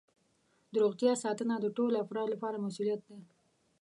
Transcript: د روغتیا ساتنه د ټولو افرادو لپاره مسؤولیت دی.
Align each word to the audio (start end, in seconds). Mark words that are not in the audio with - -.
د 0.71 0.73
روغتیا 0.83 1.13
ساتنه 1.23 1.55
د 1.59 1.65
ټولو 1.77 1.95
افرادو 2.03 2.33
لپاره 2.33 2.61
مسؤولیت 2.65 3.01
دی. 3.09 3.19